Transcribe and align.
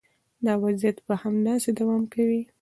دا 0.45 0.53
وضعیت 0.63 0.97
به 1.07 1.13
همداسې 1.23 1.69
دوام 1.79 2.03
کوي. 2.13 2.41